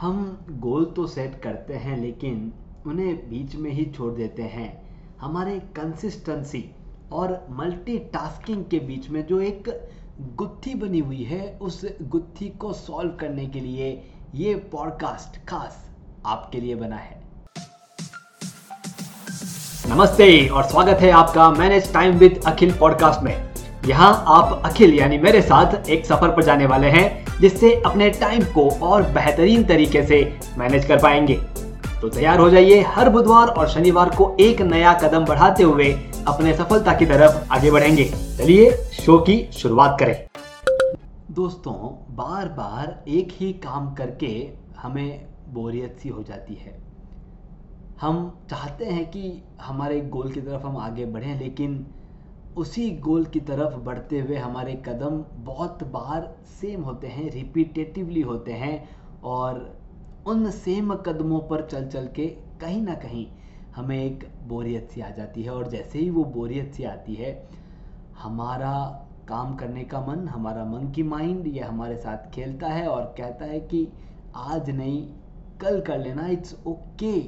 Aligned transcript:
हम 0.00 0.16
गोल 0.52 0.84
तो 0.96 1.06
सेट 1.06 1.40
करते 1.42 1.74
हैं, 1.74 1.96
लेकिन 1.96 2.52
उन्हें 2.86 3.16
बीच 3.30 3.54
में 3.56 3.70
ही 3.70 3.84
छोड़ 3.86 4.12
देते 4.12 4.42
हैं। 4.42 4.68
हमारे 5.20 5.58
कंसिस्टेंसी 5.76 6.64
और 7.12 7.30
मल्टीटास्किंग 7.50 8.64
के 8.64 8.78
बीच 8.78 9.08
में 9.10 9.24
जो 9.26 9.40
एक 9.40 9.68
गुत्थी 10.36 10.74
बनी 10.74 10.98
हुई 10.98 11.22
है, 11.22 11.58
उस 11.62 11.80
गुत्थी 12.02 12.48
को 12.50 12.72
सॉल्व 12.72 13.16
करने 13.20 13.46
के 13.46 13.60
लिए 13.60 13.90
ये 14.34 14.54
पॉडकास्ट 14.72 15.44
खास 15.48 15.84
आपके 16.26 16.60
लिए 16.60 16.74
बना 16.74 16.96
है। 16.96 17.20
नमस्ते 19.88 20.48
और 20.48 20.64
स्वागत 20.64 21.00
है 21.00 21.10
आपका 21.10 21.50
manage 21.50 21.92
time 21.92 22.18
with 22.18 22.42
Akhil 22.46 22.78
podcast 22.78 23.22
में। 23.22 23.34
यहाँ 23.86 24.24
आप 24.28 24.62
अखिल, 24.64 24.94
यानी 24.94 25.18
मेरे 25.18 25.42
साथ, 25.42 25.88
एक 25.88 26.06
सफ़र 26.06 26.36
पर 26.36 26.42
जाने 26.42 26.66
वाले 26.66 26.90
हैं। 26.90 27.25
जिससे 27.40 27.74
अपने 27.86 28.10
टाइम 28.10 28.42
को 28.44 28.68
और 28.86 29.02
बेहतरीन 29.02 29.64
तरीके 29.64 30.02
से 30.02 30.38
मैनेज 30.58 30.84
कर 30.84 30.96
पाएँगे। 30.96 31.38
तो 32.00 32.08
तैयार 32.08 32.38
हो 32.38 32.50
जाइए 32.50 32.80
हर 32.80 33.08
बुधवार 33.08 33.48
और 33.48 33.68
शनिवार 33.68 34.10
को 34.10 34.36
एक 34.40 34.60
नया 34.62 34.92
कदम 34.92 35.24
बढ़ाते 35.24 35.62
हुए 35.62 35.92
अपने 36.28 36.54
सफलता 36.54 36.94
की 36.94 37.06
तरफ़ 37.06 37.52
आगे 37.52 37.70
बढ़ेंगे। 37.70 38.04
चलिए 38.38 38.70
शो 38.72 39.18
की 39.18 39.48
शुरुआत 39.52 39.96
करें। 40.00 40.26
दोस्तों 41.30 41.74
बार 42.16 42.48
बार 42.48 43.04
एक 43.08 43.28
ही 43.32 43.52
काम 43.52 43.94
करके 43.94 44.48
हमें 44.78 45.26
बोरियत 45.48 45.98
सी 46.02 46.08
हो 46.08 46.22
जाती 46.22 46.54
है। 46.54 46.78
हम 48.00 48.38
चाहते 48.50 48.84
हैं 48.84 49.04
कि 49.06 49.42
हमारे 49.62 50.00
गोल 50.00 50.30
की 50.32 50.40
तरफ़ 50.40 50.66
हम 50.66 50.76
आगे 50.76 51.04
बढ़ें, 51.04 51.38
लेकिन 51.40 51.86
उसी 52.56 52.90
गोल 52.90 53.24
की 53.24 53.40
तरफ़ 53.40 53.76
बढ़ते 53.76 54.18
हुए 54.20 54.36
हमारे 54.36 54.74
कदम 54.86 55.24
बहुत 55.44 55.84
बार 55.84 56.36
सेम 56.60 56.82
होते 56.82 57.06
हैं 57.06 57.30
रिपीटेटिवली 57.30 58.20
होते 58.20 58.52
हैं 58.52 58.88
और 59.24 59.78
उन 60.26 60.50
सेम 60.50 60.94
कदमों 60.94 61.40
पर 61.40 61.66
चल 61.66 61.86
चल 61.88 62.06
के 62.06 62.26
कहीं 62.60 62.80
ना 62.82 62.94
कहीं 62.94 63.26
हमें 63.76 64.04
एक 64.04 64.28
बोरियत 64.48 64.90
सी 64.90 65.00
आ 65.00 65.10
जाती 65.10 65.42
है 65.42 65.50
और 65.50 65.68
जैसे 65.68 65.98
ही 65.98 66.10
वो 66.10 66.24
बोरियत 66.24 66.74
सी 66.74 66.84
आती 66.84 67.14
है, 67.14 67.48
हमारा 68.18 68.72
काम 69.28 69.54
करने 69.56 69.84
का 69.84 70.00
मन, 70.00 70.28
हमारा 70.28 70.64
मन 70.64 70.90
की 70.92 71.02
माइंड 71.02 71.46
ये 71.46 71.60
हमारे 71.60 71.96
साथ 71.96 72.30
खेलता 72.30 72.68
है 72.68 72.86
और 72.88 73.14
कहता 73.18 73.44
है 73.44 73.60
कि 73.60 73.88
आज 74.36 74.70
नहीं, 74.70 75.06
कल 75.60 75.80
कर 75.80 75.98
लेना 75.98 76.26
इट्स 76.26 76.56
ओके 76.66 77.20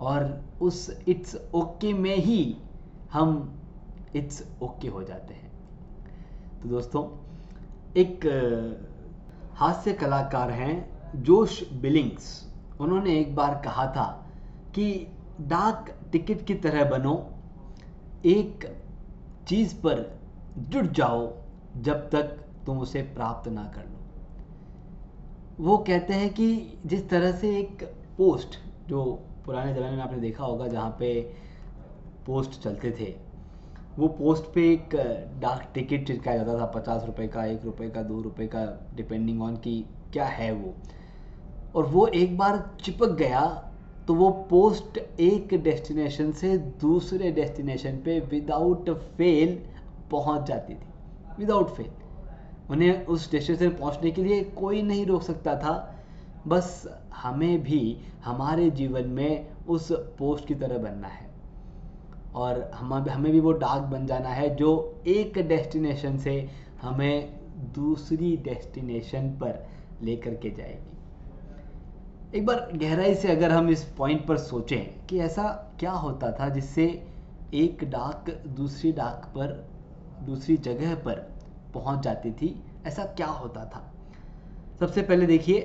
और 0.00 0.44
उस 0.62 1.04
इट्स 1.08 1.36
ओके 1.54 1.92
में 1.94 2.16
ही 2.16 2.56
हम 3.12 3.58
इट्स 4.16 4.42
ओके 4.62 4.88
हो 4.88 5.02
जाते 5.02 5.34
हैं। 5.34 5.50
तो 6.62 6.68
दोस्तों, 6.68 7.02
एक 7.96 8.26
हास्य 9.54 9.92
कलाकार 9.92 10.50
हैं, 10.50 11.22
जोश 11.22 11.62
बिलिंग्स। 11.72 12.26
उन्होंने 12.80 13.18
एक 13.20 13.34
बार 13.34 13.60
कहा 13.64 13.86
था 13.86 14.06
कि 14.74 14.86
डाक 15.40 15.90
टिकट 16.12 16.44
की 16.46 16.54
तरह 16.56 16.84
बनो, 16.90 17.14
एक 18.26 18.66
चीज़ 19.48 19.74
पर 19.76 20.20
जुट 20.58 20.90
जाओ 20.92 21.32
जब 21.82 22.08
तक 22.10 22.38
तुम 22.66 22.78
उसे 22.78 23.02
प्राप्त 23.14 23.48
ना 23.48 23.64
कर 23.74 23.82
लो। 23.82 23.98
वो 25.60 25.76
कहते 25.78 26.14
हैं 26.14 26.32
कि 26.34 26.78
जिस 26.86 27.08
तरह 27.10 27.32
से 27.32 27.56
एक 27.58 27.82
पोस्ट, 28.18 28.58
जो 28.88 29.04
पुराने 29.44 29.74
ज़माने 29.74 29.96
में 29.96 30.02
आपने 30.02 30.18
देखा 30.18 30.44
होगा 30.44 30.66
जहाँ 30.68 30.90
पे 30.98 31.20
पोस्ट 32.26 32.60
चलते 32.62 32.90
थे 32.90 33.14
वो 33.98 34.08
पोस्ट 34.08 34.44
पे 34.54 34.62
एक 34.72 34.94
डाक 35.40 35.70
टिकट 35.74 36.06
चिपकाया 36.06 36.36
जाता 36.36 36.58
था, 36.58 36.66
पचास 36.66 37.04
रुपए 37.06 37.26
का, 37.28 37.44
एक 37.44 37.64
रुपए 37.64 37.88
का, 37.90 38.02
दो 38.02 38.20
रुपए 38.20 38.46
का 38.46 38.64
डिपेंडिंग 38.96 39.42
ऑन 39.42 39.56
कि 39.56 39.84
क्या 40.12 40.24
है 40.24 40.52
वो। 40.52 40.74
और 41.74 41.86
वो 41.86 42.06
एक 42.06 42.36
बार 42.38 42.58
चिपक 42.84 43.10
गया 43.16 43.42
तो 44.08 44.14
वो 44.14 44.30
पोस्ट 44.50 44.98
एक 44.98 45.54
डेस्टिनेशन 45.54 46.30
से 46.32 46.56
दूसरे 46.80 47.30
डेस्टिनेशन 47.32 47.96
पे 47.96 48.18
विदाउट 48.20 48.90
फेल 48.90 49.54
पहुँच 50.10 50.46
जाती 50.46 50.74
थी। 50.74 50.86
विदाउट 51.38 51.68
फेल 51.68 51.90
उन्हें 52.70 53.06
उस 53.06 53.30
डेस्टिनेशन 53.30 53.76
पहुँचने 53.76 54.10
के 54.10 54.24
लिए 54.24 54.42
कोई 54.56 54.82
नहीं 54.82 55.04
रोक 55.06 55.22
सकता 55.22 55.56
था। 55.56 55.74
बस 56.46 56.86
हमें 57.14 57.62
भी, 57.62 57.98
हमारे 58.24 58.70
जीवन 58.70 59.08
में 59.08 59.46
उस 59.68 59.92
पोस्ट 60.18 60.46
की 60.46 60.54
तरह 60.54 60.78
बनना 60.78 61.08
है। 61.08 61.30
और 62.34 62.70
हम 62.74 62.94
हमें 62.94 63.32
भी 63.32 63.40
वो 63.40 63.52
डाक 63.52 63.82
बन 63.82 64.06
जाना 64.06 64.28
है 64.28 64.56
जो 64.56 65.00
एक 65.06 65.38
डेस्टिनेशन 65.38 66.18
से 66.18 66.50
हमें 66.82 67.40
दूसरी 67.74 68.36
डेस्टिनेशन 68.36 69.28
पर 69.30 69.66
लेकर 70.02 70.34
के 70.34 70.50
जाएगी। 70.50 72.38
एक 72.38 72.46
बार 72.46 72.70
गहराई 72.74 73.14
से 73.14 73.28
अगर 73.28 73.50
हम 73.50 73.68
इस 73.68 73.84
पॉइंट 73.84 74.26
पर 74.26 74.36
सोचें 74.36 75.06
कि 75.06 75.18
ऐसा 75.18 75.42
क्या 75.80 75.90
होता 75.90 76.32
था 76.32 76.48
जिससे 76.48 77.06
एक 77.54 77.84
डाक 77.84 78.30
दूसरी 78.46 78.92
डाक 78.92 79.32
पर, 79.34 79.68
दूसरी 80.22 80.56
जगह 80.56 80.94
पर 80.94 81.14
पहुँच 81.74 82.02
जाती 82.02 82.30
थी, 82.30 82.62
ऐसा 82.86 83.04
क्या 83.04 83.26
होता 83.26 83.64
था? 83.64 83.92
सबसे 84.80 85.02
पहले 85.02 85.26
देखिए, 85.26 85.60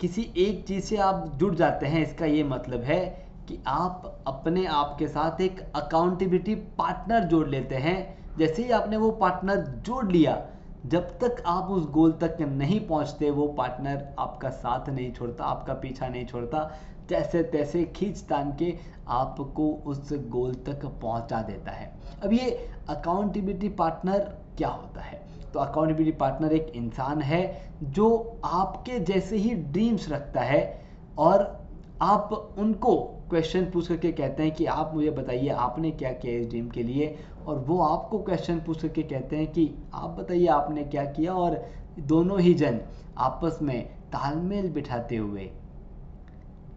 किसी 0.00 0.32
एक 0.36 0.64
चीज़ 0.66 0.84
से 0.84 0.96
आप 0.96 1.32
जुड़ 1.36 1.54
जाते 1.54 1.86
हैं, 1.86 2.02
इसका 2.02 2.26
ये 2.26 2.44
मतलब 2.44 2.80
है 2.80 3.29
कि 3.50 3.58
आप 3.66 4.24
अपने 4.26 4.64
आप 4.66 4.96
के 4.98 5.06
साथ 5.08 5.40
एक 5.40 5.60
अकाउंटेबिलिटी 5.76 6.54
पार्टनर 6.54 7.24
जोड़ 7.24 7.48
लेते 7.48 7.74
हैं। 7.74 7.98
जैसे 8.38 8.64
ही 8.64 8.70
आपने 8.70 8.96
वो 8.96 9.10
पार्टनर 9.10 9.56
जोड़ 9.56 10.12
लिया, 10.12 10.46
जब 10.86 11.08
तक 11.18 11.42
आप 11.46 11.70
उस 11.70 11.90
गोल 11.90 12.12
तक 12.12 12.36
नहीं 12.40 12.80
पहुँचते, 12.86 13.30
वो 13.30 13.46
पार्टनर 13.48 14.14
आपका 14.18 14.50
साथ 14.50 14.88
नहीं 14.88 15.12
छोड़ता, 15.12 15.44
आपका 15.44 15.74
पीछा 15.74 16.08
नहीं 16.08 16.26
छोड़ता। 16.26 16.70
जैसे 17.08 17.42
तैसे 17.42 17.84
खींच 17.84 18.18
तान 18.18 18.56
के 18.56 18.78
आपको 19.08 19.68
उस 19.86 20.12
गोल 20.12 20.54
तक 20.54 20.86
पहुँचा 21.02 21.42
देता 21.42 21.72
है। 21.72 21.92
अब 22.22 22.32
ये 22.32 22.50
अकाउंटेबिलिटी 22.88 23.68
पार्टनर 23.68 24.18
क्या 24.58 24.68
होता 24.68 25.00
है? 25.00 25.22
तो 25.52 25.60
अकाउंटेबिलिटी 25.60 26.18
पार्टनर 26.18 26.52
एक 26.52 26.72
इंसान 26.76 27.22
है 27.22 27.72
जो 27.82 28.38
आपके 28.44 29.00
जैसे 29.00 29.36
ही 29.36 29.54
ड्रीम्स 29.54 30.08
रखता 30.10 30.40
है 30.40 30.84
और 31.18 31.58
आप 32.02 32.54
उनको 32.58 33.16
क्वेश्चन 33.30 33.64
पूछ 33.70 33.88
करके 33.88 34.12
कहते 34.12 34.42
हैं 34.42 34.54
कि 34.54 34.64
आप 34.66 34.94
मुझे 34.94 35.10
बताइए, 35.10 35.48
आपने 35.48 35.90
क्या 35.92 36.12
किया 36.12 36.34
इस 36.34 36.48
ड्रीम 36.48 36.68
के 36.68 36.82
लिए? 36.82 37.16
और 37.46 37.58
वो 37.58 37.80
आपको 37.80 38.18
क्वेश्चन 38.18 38.60
पूछ 38.60 38.80
करके 38.82 39.02
कहते 39.04 39.36
हैं 39.36 39.46
कि 39.52 39.70
आप 39.94 40.10
बताइए, 40.10 40.46
आपने 40.48 40.84
क्या 40.84 41.04
किया? 41.04 41.34
और 41.34 41.64
दोनों 42.00 42.40
ही 42.40 42.54
जन 42.54 42.80
आपस 43.18 43.58
में 43.62 43.84
तालमेल 44.12 44.68
बिठाते 44.72 45.16
हुए 45.16 45.50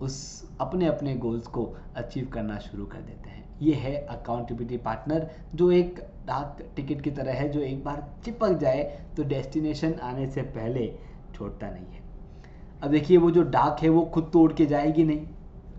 उस 0.01 0.15
अपने 0.61 0.85
अपने 0.85 1.15
गोल्स 1.15 1.47
को 1.47 1.63
अचीव 1.95 2.27
करना 2.33 2.57
शुरू 2.59 2.85
कर 2.85 2.99
देते 2.99 3.29
हैं। 3.29 3.43
ये 3.61 3.73
है 3.73 3.95
अकाउंटेबिलिटी 3.97 4.77
पार्टनर 4.77 5.29
जो 5.55 5.71
एक 5.71 5.99
डाक 6.27 6.63
टिकट 6.75 7.01
की 7.01 7.11
तरह 7.11 7.33
है, 7.33 7.47
जो 7.49 7.59
एक 7.59 7.83
बार 7.83 8.07
चिपक 8.25 8.57
जाए 8.57 8.83
तो 9.17 9.23
डेस्टिनेशन 9.23 9.93
आने 10.03 10.27
से 10.27 10.41
पहले 10.41 10.87
छोड़ता 11.35 11.69
नहीं 11.69 11.85
है। 11.85 12.01
अब 12.83 12.91
देखिए, 12.91 13.17
वो 13.17 13.31
जो 13.31 13.43
डाक 13.43 13.79
है, 13.81 13.89
वो 13.89 14.01
खुद 14.05 14.29
तोड़ 14.33 14.51
के 14.53 14.65
जाएगी 14.65 15.03
नहीं। 15.03 15.27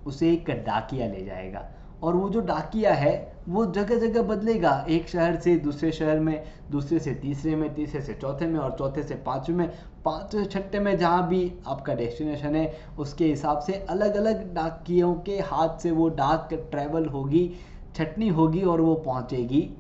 उसे 0.07 0.33
एक 0.33 0.51
डाकिया 0.51 1.07
ले 1.07 1.25
जाएगा। 1.25 1.69
और 2.03 2.17
वो 2.17 2.29
जो 2.31 2.41
डाकिया 2.41 2.95
है, 2.95 3.37
वो 3.49 3.67
जगह 3.67 3.99
जगह 3.99 4.23
बदलेगा। 4.23 4.87
एक 4.89 5.09
शहर 5.09 5.37
से 5.37 5.57
दूसरे 5.57 5.93
शहर 5.93 6.19
में, 6.19 6.45
दूसरे 6.71 6.99
से 6.99 7.15
तीसरे 7.15 7.57
में, 7.57 7.75
तीसरे 7.75 8.01
से 8.01 8.15
चौथे 8.15 8.47
में 8.47 8.61
और 8.61 8.77
चौथे 8.79 9.03
से 9.03 9.15
पाँचवें 9.15 9.57
में, 9.57 9.69
पाँचवें 10.05 10.45
छठे 10.45 10.81
में 10.81 10.99
जहाँ 10.99 11.29
भी 11.29 11.53
आपका 11.67 11.95
डेस्टिनेशन 11.95 12.57
है, 12.57 12.75
उसके 12.99 13.25
हिसाब 13.25 13.59
से 13.59 13.73
अलग 13.73 14.15
अलग 14.15 14.55
डाकियों 14.55 15.15
के 15.15 15.39
हाथ 15.39 15.79
से 15.79 15.91
वो 15.91 16.09
डाक 16.09 16.49
ट्रैवल 16.53 17.07
होगी, 17.07 17.55
छटनी 17.95 18.29
होगी 18.29 18.63
और 18.63 18.81
वो 18.81 18.95
पहुँचेगी। 18.95 19.71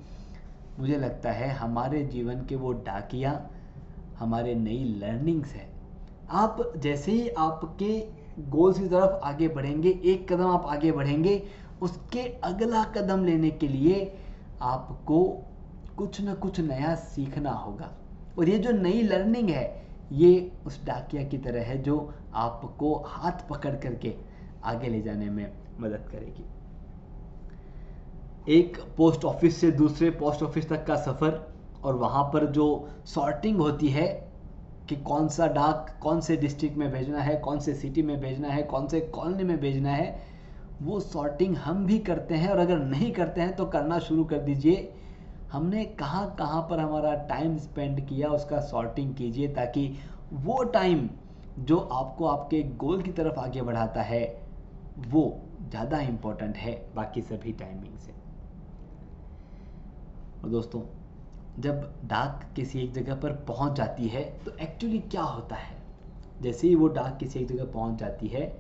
मुझे 0.78 0.96
लगता 0.96 1.30
है 1.30 1.48
हमारे 1.48 2.04
जीवन 2.04 2.34
के 2.34 2.56
वो 2.56 2.72
डाकिया, 2.72 3.50
हमारे 4.18 4.54
नई 4.54 4.84
लर्निंग्स 4.84 5.52
है। 5.52 5.68
आप 6.30 6.72
जैसे 6.76 7.12
ही 7.12 7.28
आपके 7.28 8.23
गोल्स 8.38 8.78
की 8.78 8.88
तरफ़ 8.88 9.24
आगे 9.24 9.48
बढ़ेंगे, 9.48 10.00
एक 10.04 10.32
कदम 10.32 10.46
आप 10.46 10.66
आगे 10.66 10.92
बढ़ेंगे, 10.92 11.42
उसके 11.82 12.20
अगला 12.20 12.84
कदम 12.84 13.24
लेने 13.24 13.50
के 13.50 13.68
लिए 13.68 14.18
आपको 14.62 15.42
कुछ 15.96 16.20
ना 16.20 16.34
कुछ 16.34 16.60
नया 16.60 16.94
सीखना 16.94 17.50
होगा। 17.50 17.90
और 18.38 18.48
ये 18.48 18.58
जो 18.58 18.70
नई 18.70 19.02
लर्निंग 19.02 19.50
है, 19.50 19.84
ये 20.12 20.52
उस 20.66 20.84
डाकिया 20.84 21.24
की 21.24 21.38
तरह 21.38 21.62
है 21.62 21.82
जो 21.82 22.14
आपको 22.34 23.04
हाथ 23.06 23.48
पकड़ 23.50 23.74
करके 23.76 24.14
आगे 24.64 24.88
ले 24.88 25.00
जाने 25.00 25.30
में 25.30 25.52
मदद 25.80 26.08
करेगी। 26.12 26.44
एक 28.48 28.78
पोस्ट 28.96 29.24
ऑफ़िस 29.24 29.56
से 29.56 29.70
दूसरे 29.70 30.10
पोस्ट 30.10 30.42
ऑफ़िस 30.42 30.68
तक 30.68 30.86
का 30.86 30.96
सफ़र 30.96 31.54
और 31.84 31.94
वहाँ 31.94 32.24
पर 32.24 32.46
जो 32.46 32.88
सॉर्टिंग 33.04 33.56
होती 33.56 33.88
है 33.88 34.33
कि 34.88 34.96
कौन 34.96 35.28
सा 35.28 35.46
डाक 35.48 35.96
कौन 36.00 36.20
से 36.20 36.36
डिस्ट्रिक्ट 36.36 36.76
में 36.76 36.90
भेजना 36.92 37.20
है, 37.20 37.36
कौन 37.36 37.58
से 37.58 37.74
सिटी 37.74 38.02
में 38.02 38.20
भेजना 38.20 38.48
है, 38.48 38.62
कौन 38.62 38.86
से 38.88 39.00
कॉलोनी 39.00 39.44
में 39.44 39.60
भेजना 39.60 39.90
है, 39.90 40.34
वो 40.82 41.00
सॉर्टिंग 41.00 41.56
हम 41.56 41.84
भी 41.86 41.98
करते 41.98 42.34
हैं 42.34 42.48
और 42.48 42.58
अगर 42.58 42.78
नहीं 42.78 43.10
करते 43.12 43.40
हैं 43.40 43.54
तो 43.56 43.66
करना 43.66 43.98
शुरू 43.98 44.24
कर 44.24 44.38
दीजिए। 44.38 44.92
हमने 45.52 45.84
कहाँ 45.84 46.34
कहाँ 46.38 46.60
पर 46.70 46.80
हमारा 46.80 47.14
टाइम 47.26 47.56
स्पेंड 47.58 48.00
किया 48.08 48.28
उसका 48.28 48.60
सॉर्टिंग 48.60 49.14
कीजिए 49.14 49.48
ताकि 49.48 49.88
वो 50.34 50.62
टाइम 50.64 51.08
जो 51.58 51.78
आपको 51.78 52.26
आपके 52.26 52.62
गोल 52.76 53.02
की 53.02 53.12
तरफ़ 53.12 53.38
आगे 53.40 53.62
बढ़ाता 53.62 54.02
है, 54.02 54.24
वो 54.98 55.40
ज़्यादा 55.70 56.00
इम्पोर्टेंट 56.00 56.56
है 56.56 56.74
बाकी 56.94 57.22
सभी 57.22 57.52
टाइमिंग 57.52 57.98
से। 57.98 58.12
और 60.44 60.50
दोस्तों 60.50 60.80
जब 61.58 61.94
डाक 62.04 62.44
किसी 62.56 62.80
एक 62.80 62.92
जगह 62.92 63.14
पर 63.14 63.32
पहुँच 63.32 63.72
जाती 63.72 64.08
है 64.08 64.22
तो 64.44 64.50
एक्चुअली 64.60 64.98
क्या 64.98 65.22
होता 65.22 65.56
है? 65.56 65.76
जैसे 66.42 66.68
ही 66.68 66.74
वो 66.74 66.88
डाक 66.88 67.16
किसी 67.20 67.40
एक 67.40 67.48
जगह 67.48 67.64
पहुँच 67.64 67.98
जाती 67.98 68.26
है, 68.26 68.58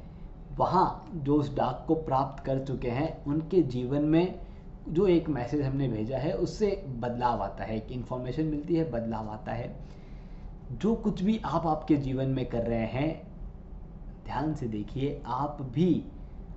वहाँ 0.56 1.10
जो 1.14 1.34
उस 1.34 1.54
डाक 1.56 1.84
को 1.88 1.94
प्राप्त 1.94 2.44
कर 2.44 2.64
चुके 2.64 2.88
हैं, 2.88 3.24
उनके 3.24 3.62
जीवन 3.62 4.02
में 4.02 4.40
जो 4.88 5.06
एक 5.06 5.28
मैसेज 5.28 5.62
हमने 5.62 5.88
भेजा 5.88 6.18
है, 6.18 6.32
उससे 6.32 6.84
बदलाव 6.98 7.42
आता 7.42 7.64
है। 7.64 7.76
एक 7.76 7.92
इन्फॉर्मेशन 7.92 8.44
मिलती 8.44 8.76
है, 8.76 8.90
बदलाव 8.90 9.28
आता 9.28 9.52
है। 9.52 9.76
जो 10.72 10.94
कुछ 10.94 11.22
भी 11.22 11.40
आप 11.44 11.66
आपके 11.66 11.96
जीवन 11.96 12.26
में 12.26 12.46
कर 12.46 12.62
रहे 12.62 12.86
हैं, 12.86 13.22
ध्यान 14.24 14.54
से 14.54 14.66
देखिए, 14.66 15.22
आप 15.26 15.58
भी 15.62 16.04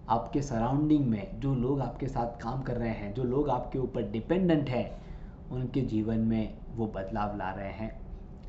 आपके 0.10 0.42
सराउंडिंग 0.42 1.08
में 1.08 1.40
जो 1.40 1.56
लोग 1.56 1.82
आपके 1.82 2.08
साथ 2.08 2.44
काम 2.44 2.62
कर 2.62 2.78
रहे 2.78 2.90
हैं, 2.90 3.14
जो 3.14 3.24
लोग 3.24 3.50
आपके 3.50 3.80
ऊपर 3.80 4.02
डिपेंडेंट 4.02 4.70
हैं 4.70 5.07
उनके 5.52 5.82
जीवन 5.82 6.20
में 6.20 6.58
वो 6.76 6.88
बदलाव 6.88 7.38
ला 7.38 7.52
रहे 7.52 7.72
हैं। 7.74 7.92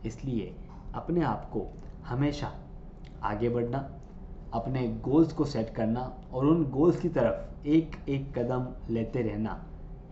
इसलिए 0.06 0.54
अपने 0.94 1.22
आप 1.22 1.48
को 1.52 1.66
हमेशा 2.06 2.52
आगे 3.22 3.48
बढ़ना, 3.48 3.78
अपने 4.52 4.86
गोल्स 5.04 5.32
को 5.32 5.44
सेट 5.44 5.70
करना 5.70 6.00
और 6.32 6.46
उन 6.46 6.64
गोल्स 6.70 7.00
की 7.00 7.08
तरफ़ 7.08 7.66
एक 7.68 7.96
एक 8.08 8.38
कदम 8.38 8.68
लेते 8.90 9.22
रहना 9.22 9.64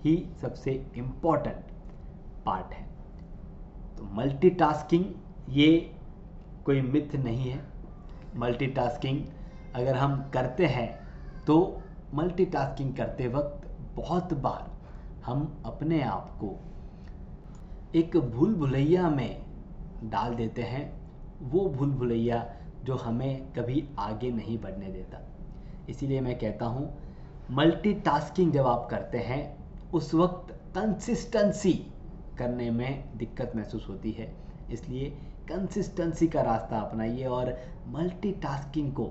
ही 0.05 0.17
सबसे 0.41 0.73
इंपॉर्टेंट 0.97 1.65
पार्ट 2.47 2.73
है। 2.73 2.85
तो 3.97 4.05
मल्टीटास्किंग 4.15 5.05
ये 5.49 5.71
कोई 6.67 6.81
मिथ 6.83 7.15
नहीं 7.17 7.51
है। 7.51 7.65
मल्टीटास्किंग 8.37 9.25
अगर 9.75 9.97
हम 9.97 10.31
करते 10.31 10.67
हैं 10.67 10.89
तो 11.47 11.57
मल्टीटास्किंग 12.15 12.95
करते 12.97 13.29
वक्त 13.29 13.69
बहुत 13.97 14.33
बार 14.35 14.71
हम 15.25 15.63
अपने 15.67 16.01
आप 16.03 16.31
को 16.41 16.55
एक 17.97 18.17
भूल 18.17 18.55
भुलैया 18.55 19.11
में 19.11 19.43
डाल 20.05 20.35
देते 20.35 20.63
हैं। 20.63 20.85
वो 21.43 21.65
भूल 21.69 21.91
भुलैया 21.91 22.45
जो 22.85 22.95
हमें 22.95 23.53
कभी 23.53 23.85
आगे 23.99 24.31
नहीं 24.31 24.59
बढ़ने 24.59 24.87
देता। 24.87 25.21
इसीलिए 25.89 26.21
मैं 26.21 26.39
कहता 26.39 26.67
हूँ 26.67 26.89
मल्टीटास्किंग 27.51 28.53
जब 28.53 28.67
आप 28.67 28.87
करते 28.91 29.19
हैं, 29.19 29.57
उस 29.93 30.15
वक्त 30.15 30.53
कंसिस्टेंसी 30.75 31.73
करने 32.39 32.71
में 32.71 33.17
दिक्कत 33.17 33.53
महसूस 33.57 33.89
होती 33.89 34.11
है। 34.13 34.33
इसलिए 34.71 35.11
कंसिस्टेंसी 35.49 36.29
का 36.29 36.43
रास्ता 36.43 36.81
अपनाइए 36.81 37.25
और 37.25 37.57
मल्टीटास्किंग 37.89 38.93
को 38.93 39.11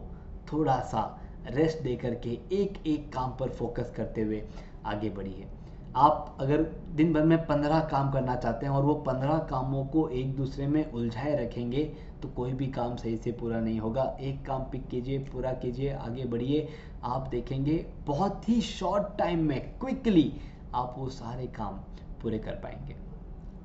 थोड़ा 0.52 0.80
सा 0.80 1.22
रेस्ट 1.48 1.84
दे 1.84 1.96
करके 1.96 2.30
एक 2.52 2.88
एक 2.88 3.14
काम 3.14 3.36
पर 3.40 3.50
फोकस 3.50 3.94
करते 3.98 4.22
हुए 4.22 4.44
आगे 4.86 5.10
बढ़िए। 5.10 5.48
आप 5.96 6.38
अगर 6.42 6.62
दिन 6.96 7.14
भर 7.14 7.24
में 7.24 7.38
पंद्रह 7.46 7.80
काम 7.82 8.12
करना 8.12 8.36
चाहते 8.36 8.66
हैं 8.66 8.74
और 8.74 8.84
वो 8.84 8.94
पंद्रह 8.94 9.38
कामों 9.50 9.84
को 9.86 10.08
एक 10.10 10.36
दूसरे 10.36 10.68
में 10.68 10.92
उलझाए 10.92 11.36
रखेंगे 11.36 11.84
तो 12.22 12.28
कोई 12.28 12.52
भी 12.54 12.68
काम 12.68 12.96
सही 12.96 13.16
से 13.18 13.32
पूरा 13.32 13.60
नहीं 13.60 13.80
होगा। 13.80 14.04
एक 14.22 14.46
काम 14.46 14.62
पिक 14.62 14.88
कीजिए, 14.88 15.20
पूरा 15.20 15.52
कीजिए, 15.52 15.94
आगे 15.94 16.26
बढ़िए, 16.26 16.68
आप 17.04 17.28
देखेंगे 17.32 17.86
बहुत 18.08 18.50
ही 18.50 18.60
शॉर्ट 18.62 19.18
टाइम 19.20 19.48
में 19.48 19.60
क्विकली 19.80 20.32
आप 20.76 20.96
वो 20.98 21.10
सारे 21.10 21.48
काम 21.48 21.80
पूरे 22.22 22.40
कर 22.40 22.60
पाएँगे। 22.64 22.96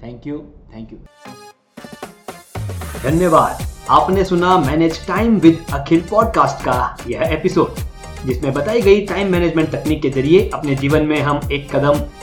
थैंक 0.02 0.26
यू 0.26 0.38
थैंक 0.74 0.92
यू 0.92 0.98
धन्यवाद। 3.02 3.66
आपने 3.90 4.24
सुना 4.24 4.58
manage 4.58 5.06
time 5.06 5.38
with 5.38 5.64
Akhil 5.72 6.00
podcast 6.10 6.64
का 6.64 6.96
यह 7.08 7.32
एपिसोड 7.32 7.74
जिसमें 8.26 8.52
बताई 8.52 8.80
गई 8.82 9.06
टाइम 9.06 9.30
मैनेजमेंट 9.32 9.70
तकनीक 9.70 10.00
के 10.02 10.10
ज़रिए 10.10 10.48
अपने 10.54 10.74
जीवन 10.74 11.06
में 11.06 11.20
हम 11.20 11.40
एक 11.52 11.70
कदम 11.76 12.00